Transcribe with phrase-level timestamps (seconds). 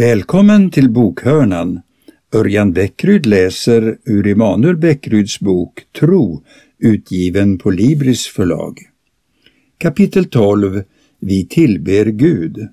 [0.00, 1.80] Välkommen till bokhörnan.
[2.34, 6.42] Örjan Bäckryd läser ur Emanuel Bäckryds bok Tro,
[6.78, 8.78] utgiven på Libris förlag.
[9.78, 10.82] Kapitel 12
[11.18, 12.68] Vi tillber Gud.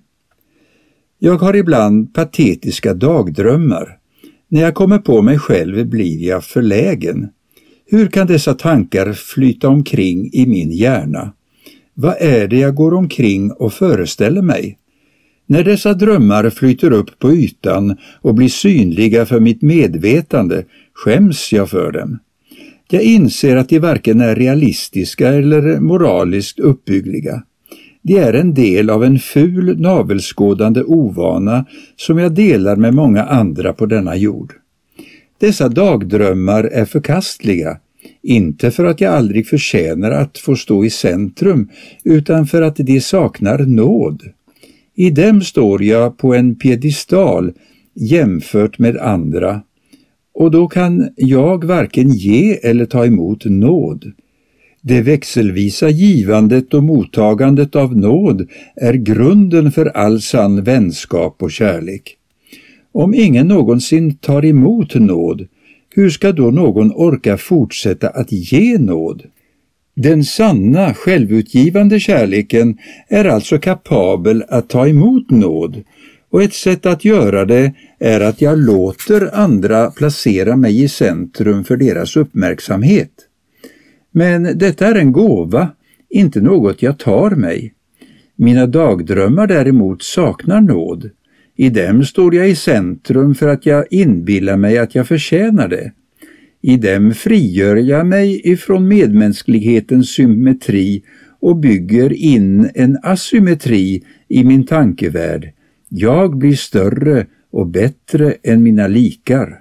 [1.20, 3.98] Jag har ibland patetiska dagdrömmar.
[4.48, 7.30] När jag kommer på mig själv blir jag förlägen.
[7.86, 11.34] Hur kan dessa tankar flyta omkring i min hjärna?
[11.94, 14.78] Vad är det jag går omkring och föreställer mig?
[15.50, 21.70] När dessa drömmar flyter upp på ytan och blir synliga för mitt medvetande skäms jag
[21.70, 22.20] för dem.
[22.90, 27.44] Jag inser att de varken är realistiska eller moraliskt uppbyggliga.
[28.02, 33.74] De är en del av en ful navelskådande ovana som jag delar med många andra
[33.74, 34.54] på denna jord.
[35.40, 37.78] Dessa dagdrömmar är förkastliga,
[38.24, 41.70] inte för att jag aldrig förtjänar att få stå i centrum,
[42.04, 44.24] utan för att de saknar nåd.
[45.00, 47.52] I dem står jag på en piedestal
[47.94, 49.62] jämfört med andra
[50.34, 54.12] och då kan jag varken ge eller ta emot nåd.
[54.82, 62.18] Det växelvisa givandet och mottagandet av nåd är grunden för all sann vänskap och kärlek.
[62.92, 65.48] Om ingen någonsin tar emot nåd,
[65.96, 69.24] hur ska då någon orka fortsätta att ge nåd?
[70.00, 72.78] Den sanna, självutgivande kärleken
[73.08, 75.84] är alltså kapabel att ta emot nåd
[76.30, 81.64] och ett sätt att göra det är att jag låter andra placera mig i centrum
[81.64, 83.12] för deras uppmärksamhet.
[84.12, 85.70] Men detta är en gåva,
[86.10, 87.74] inte något jag tar mig.
[88.36, 91.10] Mina dagdrömmar däremot saknar nåd.
[91.56, 95.92] I dem står jag i centrum för att jag inbillar mig att jag förtjänar det.
[96.68, 101.04] I dem frigör jag mig ifrån medmänsklighetens symmetri
[101.40, 105.52] och bygger in en asymmetri i min tankevärld.
[105.90, 109.60] Jag blir större och bättre än mina likar.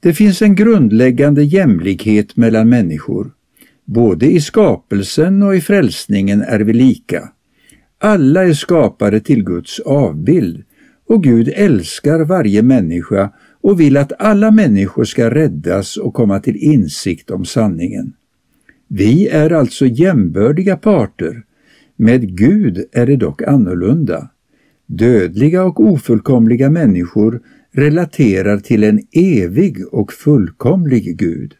[0.00, 3.30] Det finns en grundläggande jämlikhet mellan människor.
[3.84, 7.28] Både i skapelsen och i frälsningen är vi lika.
[7.98, 10.64] Alla är skapade till Guds avbild
[11.06, 13.30] och Gud älskar varje människa
[13.64, 18.12] och vill att alla människor ska räddas och komma till insikt om sanningen.
[18.88, 21.42] Vi är alltså jämbördiga parter.
[21.96, 24.28] Med Gud är det dock annorlunda.
[24.86, 27.40] Dödliga och ofullkomliga människor
[27.72, 31.54] relaterar till en evig och fullkomlig Gud.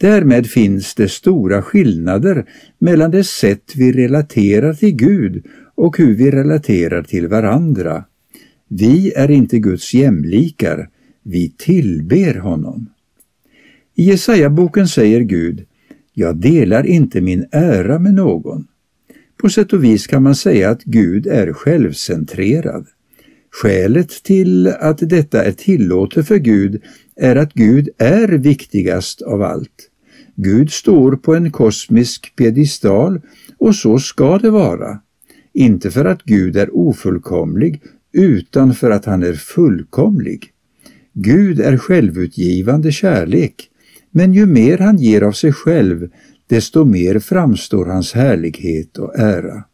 [0.00, 2.44] Därmed finns det stora skillnader
[2.78, 5.44] mellan det sätt vi relaterar till Gud
[5.74, 8.04] och hur vi relaterar till varandra.
[8.68, 10.88] Vi är inte Guds jämlikar,
[11.28, 12.86] vi tillber honom.
[13.94, 15.66] I Jesaja-boken säger Gud,
[16.12, 18.66] jag delar inte min ära med någon.
[19.36, 22.86] På sätt och vis kan man säga att Gud är självcentrerad.
[23.50, 26.82] Skälet till att detta är tillåtet för Gud
[27.16, 29.90] är att Gud är viktigast av allt.
[30.34, 33.20] Gud står på en kosmisk piedestal
[33.58, 35.00] och så ska det vara.
[35.52, 40.52] Inte för att Gud är ofullkomlig utan för att han är fullkomlig.
[41.20, 43.70] Gud är självutgivande kärlek,
[44.10, 46.10] men ju mer han ger av sig själv,
[46.46, 49.64] desto mer framstår hans härlighet och ära.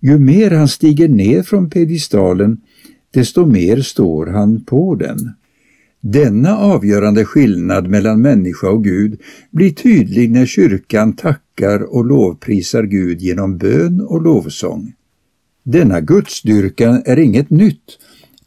[0.00, 2.60] Ju mer han stiger ner från pedestalen,
[3.10, 5.18] desto mer står han på den.
[6.00, 9.20] Denna avgörande skillnad mellan människa och Gud
[9.50, 14.92] blir tydlig när kyrkan tackar och lovprisar Gud genom bön och lovsång.
[15.62, 17.98] Denna gudsdyrkan är inget nytt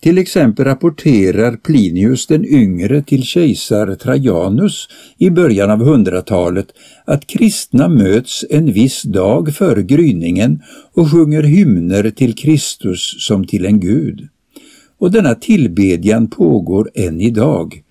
[0.06, 6.68] till exempel rapporterar Plinius den yngre till kejsar Trajanus i början av hundratalet
[7.06, 10.62] att kristna möts en viss dag före gryningen
[10.94, 14.28] och sjunger hymner till Kristus som till en gud.
[14.98, 17.82] Och denna tillbedjan pågår än idag.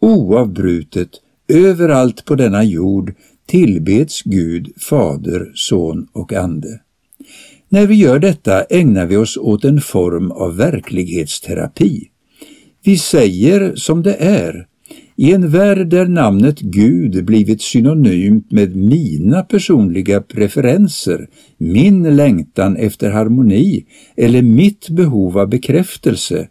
[0.00, 1.10] Oavbrutet,
[1.48, 3.14] överallt på denna jord
[3.46, 6.80] tillbeds Gud, Fader, Son och Ande.
[7.72, 12.08] När vi gör detta ägnar vi oss åt en form av verklighetsterapi.
[12.84, 14.66] Vi säger som det är.
[15.16, 21.28] I en värld där namnet Gud blivit synonymt med mina personliga preferenser,
[21.58, 23.84] min längtan efter harmoni
[24.16, 26.48] eller mitt behov av bekräftelse,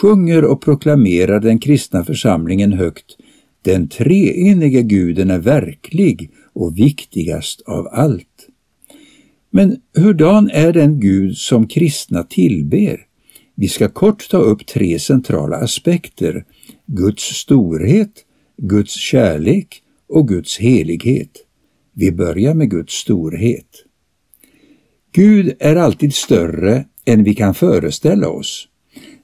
[0.00, 3.16] sjunger och proklamerar den kristna församlingen högt
[3.62, 8.27] den treenige guden är verklig och viktigast av allt.
[9.58, 13.00] Men hurdan är den Gud som kristna tillber?
[13.54, 16.44] Vi ska kort ta upp tre centrala aspekter.
[16.86, 18.12] Guds storhet,
[18.56, 21.30] Guds kärlek och Guds helighet.
[21.94, 23.84] Vi börjar med Guds storhet.
[25.12, 28.68] Gud är alltid större än vi kan föreställa oss.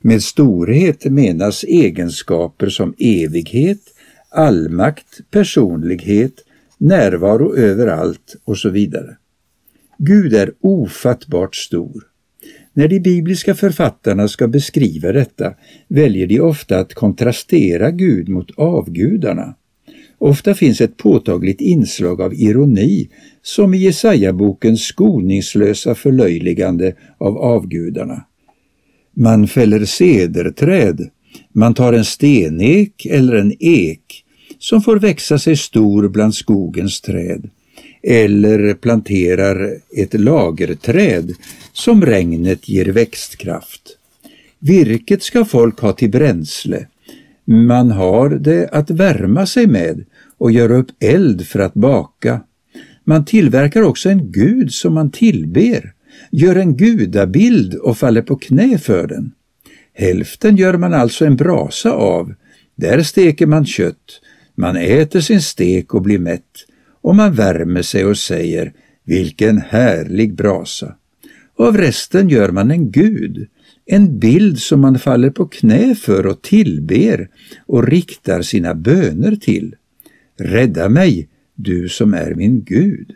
[0.00, 3.82] Med storhet menas egenskaper som evighet,
[4.30, 6.34] allmakt, personlighet,
[6.78, 9.16] närvaro överallt och så vidare.
[9.98, 12.04] Gud är ofattbart stor.
[12.72, 15.54] När de bibliska författarna ska beskriva detta
[15.88, 19.54] väljer de ofta att kontrastera Gud mot avgudarna.
[20.18, 23.08] Ofta finns ett påtagligt inslag av ironi,
[23.42, 28.24] som i Jesaja-bokens skoningslösa förlöjligande av avgudarna.
[29.16, 31.08] Man fäller cederträd,
[31.52, 34.24] man tar en stenek eller en ek
[34.58, 37.50] som får växa sig stor bland skogens träd
[38.06, 41.32] eller planterar ett lagerträd
[41.72, 43.98] som regnet ger växtkraft.
[44.58, 46.86] Virket ska folk ha till bränsle.
[47.44, 50.04] Man har det att värma sig med
[50.38, 52.40] och göra upp eld för att baka.
[53.04, 55.92] Man tillverkar också en gud som man tillber,
[56.30, 59.32] gör en gudabild och faller på knä för den.
[59.94, 62.34] Hälften gör man alltså en brasa av,
[62.76, 64.20] där steker man kött,
[64.54, 66.66] man äter sin stek och blir mätt
[67.04, 68.72] och man värmer sig och säger
[69.04, 70.94] vilken härlig brasa.
[71.56, 73.48] Av resten gör man en gud,
[73.86, 77.28] en bild som man faller på knä för och tillber
[77.66, 79.74] och riktar sina böner till.
[80.38, 83.12] Rädda mig, du som är min Gud.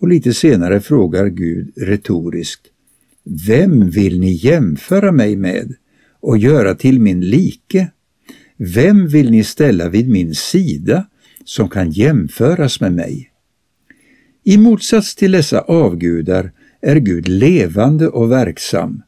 [0.00, 2.66] Och lite senare frågar Gud retoriskt,
[3.46, 5.74] Vem vill ni jämföra mig med
[6.20, 7.88] och göra till min like?
[8.56, 11.06] Vem vill ni ställa vid min sida
[11.44, 13.30] som kan jämföras med mig?
[14.44, 19.02] I motsats till dessa avgudar är Gud levande och verksam.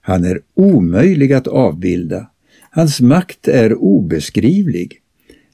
[0.00, 2.30] Han är omöjlig att avbilda.
[2.70, 4.98] Hans makt är obeskrivlig.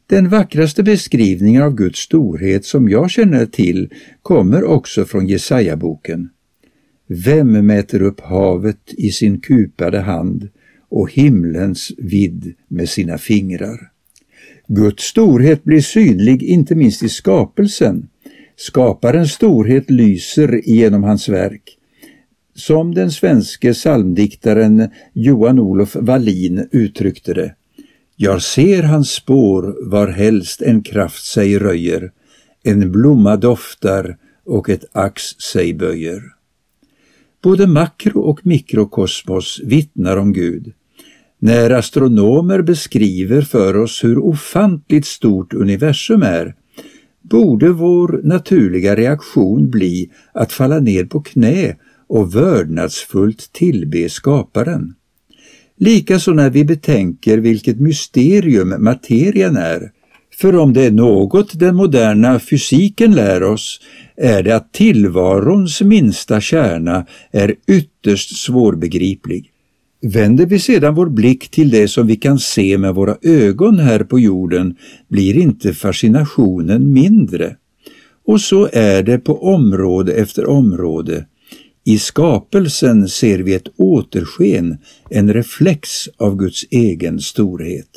[0.07, 3.93] Den vackraste beskrivningen av Guds storhet som jag känner till
[4.23, 6.29] kommer också från Jesaja-boken.
[7.07, 10.49] Vem mäter upp havet i sin kupade hand
[10.89, 13.91] och himlens vidd med sina fingrar?
[14.71, 18.09] Guds storhet blir synlig inte minst i skapelsen.
[18.57, 21.77] Skaparens storhet lyser genom hans verk.
[22.55, 27.55] Som den svenske psalmdiktaren Johan Olof Wallin uttryckte det.
[28.17, 32.13] Jag ser hans spår varhelst en kraft sig röjer,
[32.65, 36.23] en blomma doftar och ett ax sig böjer.
[37.43, 40.73] Både makro och mikrokosmos vittnar om Gud.
[41.41, 46.55] När astronomer beskriver för oss hur ofantligt stort universum är,
[47.23, 51.77] borde vår naturliga reaktion bli att falla ner på knä
[52.09, 54.95] och vördnadsfullt tillbe skaparen.
[55.77, 59.91] Likaså när vi betänker vilket mysterium materien är.
[60.41, 63.81] För om det är något den moderna fysiken lär oss
[64.17, 69.53] är det att tillvarons minsta kärna är ytterst svårbegriplig.
[70.01, 74.05] Vänder vi sedan vår blick till det som vi kan se med våra ögon här
[74.05, 74.77] på jorden
[75.09, 77.57] blir inte fascinationen mindre.
[78.25, 81.27] Och så är det på område efter område.
[81.85, 84.79] I skapelsen ser vi ett återsken,
[85.11, 87.91] en reflex av Guds egen storhet.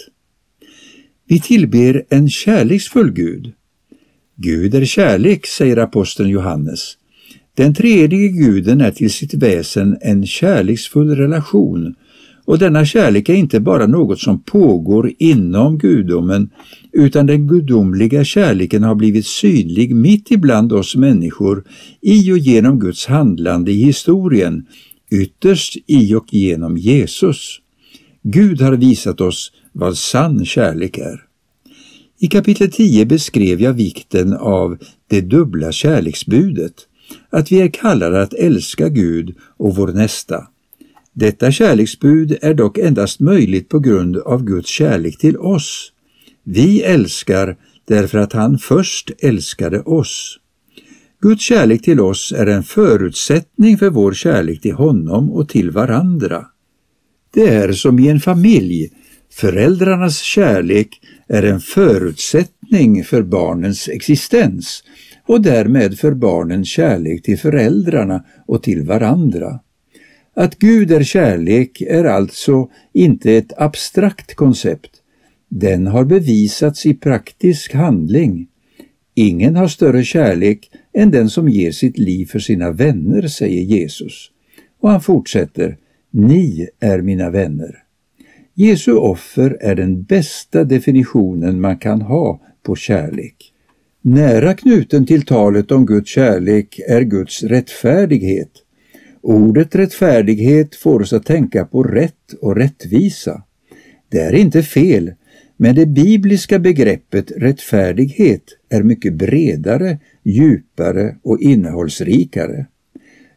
[1.28, 3.52] Vi tillber en kärleksfull Gud.
[4.36, 6.98] Gud är kärlek, säger aposteln Johannes.
[7.62, 11.96] Den tredje guden är till sitt väsen en kärleksfull relation
[12.46, 16.50] och denna kärlek är inte bara något som pågår inom gudomen
[16.92, 21.64] utan den gudomliga kärleken har blivit synlig mitt ibland oss människor
[22.02, 24.66] i och genom Guds handlande i historien,
[25.12, 27.60] ytterst i och genom Jesus.
[28.24, 31.22] Gud har visat oss vad sann kärlek är.
[32.20, 34.78] I kapitel 10 beskrev jag vikten av
[35.10, 36.88] det dubbla kärleksbudet,
[37.30, 40.48] att vi är kallade att älska Gud och vår nästa.
[41.14, 45.92] Detta kärleksbud är dock endast möjligt på grund av Guds kärlek till oss.
[46.44, 50.38] Vi älskar därför att han först älskade oss.
[51.22, 56.46] Guds kärlek till oss är en förutsättning för vår kärlek till honom och till varandra.
[57.34, 58.90] Det är som i en familj.
[59.34, 64.84] Föräldrarnas kärlek är en förutsättning för barnens existens
[65.26, 69.60] och därmed för barnen kärlek till föräldrarna och till varandra.
[70.34, 74.92] Att Gud är kärlek är alltså inte ett abstrakt koncept.
[75.50, 78.48] Den har bevisats i praktisk handling.
[79.16, 84.32] Ingen har större kärlek än den som ger sitt liv för sina vänner, säger Jesus.
[84.80, 85.78] Och han fortsätter,
[86.12, 87.84] ni är mina vänner.
[88.54, 93.51] Jesu offer är den bästa definitionen man kan ha på kärlek.
[94.02, 98.52] Nära knuten till talet om Guds kärlek är Guds rättfärdighet
[99.22, 103.44] Ordet rättfärdighet får oss att tänka på rätt och rättvisa.
[104.10, 105.12] Det är inte fel,
[105.58, 112.66] men det bibliska begreppet rättfärdighet är mycket bredare, djupare och innehållsrikare.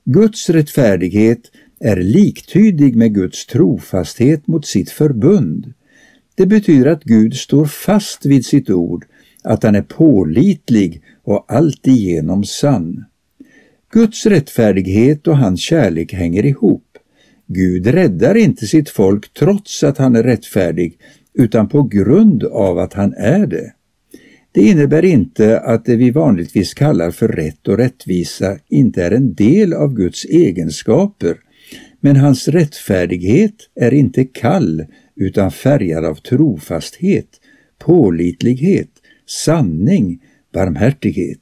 [0.04, 1.40] Guds rättfärdighet
[1.80, 5.72] är liktydig med Guds trofasthet mot sitt förbund.
[6.34, 9.04] Det betyder att Gud står fast vid sitt ord,
[9.44, 13.04] att han är pålitlig och alltigenom sann.
[13.92, 16.84] Guds rättfärdighet och hans kärlek hänger ihop.
[17.46, 20.98] Gud räddar inte sitt folk trots att han är rättfärdig,
[21.34, 23.72] utan på grund av att han är det.
[24.52, 29.34] Det innebär inte att det vi vanligtvis kallar för rätt och rättvisa inte är en
[29.34, 31.36] del av Guds egenskaper,
[32.00, 34.84] men hans rättfärdighet är inte kall
[35.16, 37.28] utan färgad av trofasthet,
[37.78, 38.90] pålitlighet,
[39.26, 41.40] sanning, barmhärtighet.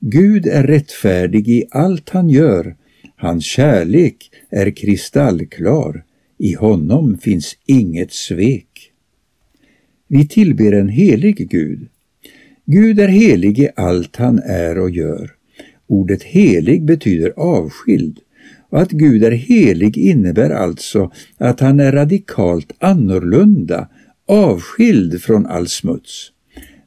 [0.00, 2.76] Gud är rättfärdig i allt han gör.
[3.16, 6.04] Hans kärlek är kristallklar.
[6.38, 8.92] I honom finns inget svek.
[10.08, 11.88] Vi tillber en helig Gud.
[12.64, 15.30] Gud är helig i allt han är och gör.
[15.86, 18.18] Ordet helig betyder avskild.
[18.70, 23.88] Och att Gud är helig innebär alltså att han är radikalt annorlunda,
[24.26, 26.32] avskild från all smuts.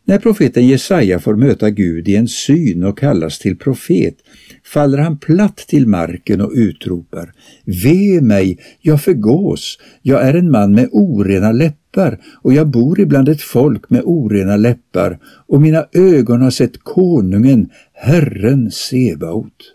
[0.07, 4.15] När profeten Jesaja får möta Gud i en syn och kallas till profet
[4.63, 7.33] faller han platt till marken och utropar
[7.65, 13.29] Ve mig, jag förgås, jag är en man med orena läppar och jag bor ibland
[13.29, 19.73] ett folk med orena läppar och mina ögon har sett konungen, Herren Sebaot.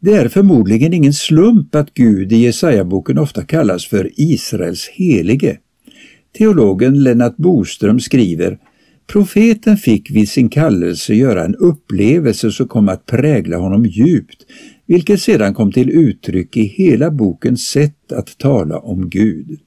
[0.00, 5.58] Det är förmodligen ingen slump att Gud i Jesaja-boken ofta kallas för Israels helige.
[6.38, 8.58] Teologen Lennart Boström skriver
[9.12, 14.46] Profeten fick vid sin kallelse göra en upplevelse som kom att prägla honom djupt,
[14.86, 19.60] vilket sedan kom till uttryck i hela bokens sätt att tala om Gud.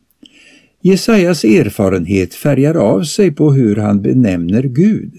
[0.82, 5.14] Jesajas erfarenhet färgar av sig på hur han benämner Gud.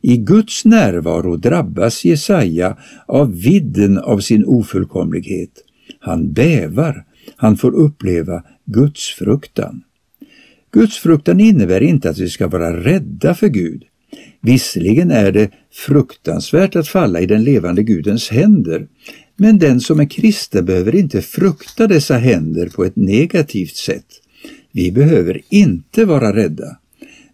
[0.00, 5.64] I Guds närvaro drabbas Jesaja av vidden av sin ofullkomlighet.
[6.00, 7.04] Han bävar,
[7.36, 9.82] han får uppleva Guds fruktan.
[10.74, 13.84] Gudsfruktan innebär inte att vi ska vara rädda för Gud.
[14.40, 18.86] Visserligen är det fruktansvärt att falla i den levande Gudens händer,
[19.36, 24.06] men den som är kristen behöver inte frukta dessa händer på ett negativt sätt.
[24.72, 26.76] Vi behöver inte vara rädda.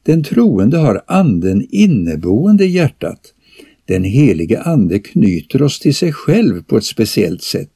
[0.02, 3.20] Den troende har anden inneboende i hjärtat.
[3.84, 7.70] Den helige Ande knyter oss till sig själv på ett speciellt sätt.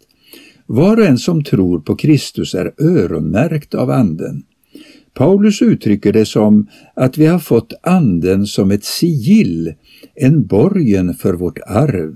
[0.66, 4.42] Var och en som tror på Kristus är öronmärkt av Anden.
[5.14, 9.75] Paulus uttrycker det som att vi har fått Anden som ett sigill,
[10.14, 12.14] en borgen för vårt arv.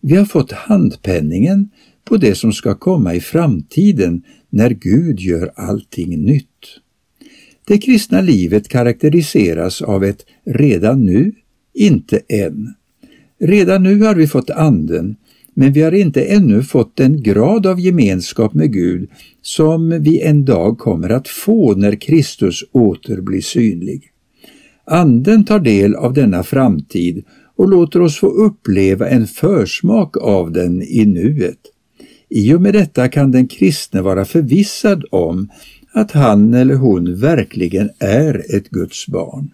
[0.00, 1.70] Vi har fått handpenningen
[2.04, 6.80] på det som ska komma i framtiden när Gud gör allting nytt.
[7.64, 11.32] Det kristna livet karaktäriseras av ett redan nu,
[11.74, 12.74] inte än.
[13.40, 15.16] Redan nu har vi fått Anden,
[15.58, 19.10] men vi har inte ännu fått den grad av gemenskap med Gud
[19.42, 24.10] som vi en dag kommer att få när Kristus åter blir synlig.
[24.84, 27.24] Anden tar del av denna framtid
[27.56, 31.58] och låter oss få uppleva en försmak av den i nuet.
[32.28, 35.48] I och med detta kan den kristne vara förvissad om
[35.92, 39.50] att han eller hon verkligen är ett Guds barn.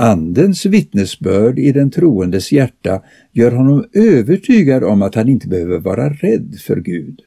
[0.00, 3.02] Andens vittnesbörd i den troendes hjärta
[3.32, 7.20] gör honom övertygad om att han inte behöver vara rädd för Gud.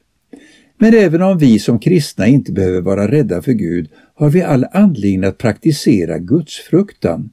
[0.78, 4.66] Men även om vi som kristna inte behöver vara rädda för Gud har vi all
[4.72, 7.30] anledning att praktisera gudsfruktan.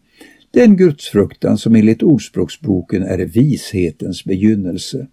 [0.51, 5.07] Den gudsfruktan som enligt Ordspråksboken är vishetens begynnelse.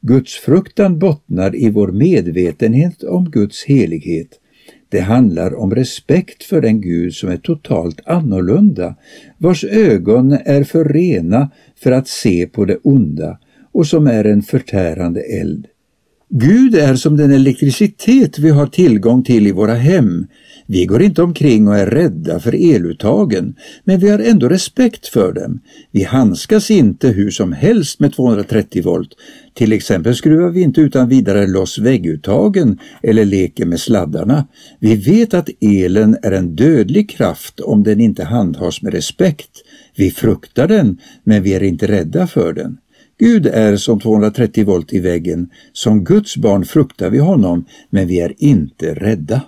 [0.00, 4.40] Gudsfruktan bottnar i vår medvetenhet om Guds helighet
[4.90, 8.94] det handlar om respekt för den Gud som är totalt annorlunda,
[9.38, 11.50] vars ögon är för rena
[11.82, 13.38] för att se på det onda
[13.72, 15.66] och som är en förtärande eld.
[16.28, 20.26] Gud är som den elektricitet vi har tillgång till i våra hem.
[20.72, 25.32] Vi går inte omkring och är rädda för eluttagen, men vi har ändå respekt för
[25.32, 25.60] dem.
[25.90, 29.08] Vi handskas inte hur som helst med 230 volt.
[29.54, 34.46] Till exempel skruvar vi inte utan vidare loss vägguttagen eller leker med sladdarna.
[34.80, 39.50] Vi vet att elen är en dödlig kraft om den inte handhas med respekt.
[39.96, 42.78] Vi fruktar den, men vi är inte rädda för den.
[43.18, 45.50] Gud är som 230 volt i väggen.
[45.72, 49.42] Som Guds barn fruktar vi honom, men vi är inte rädda.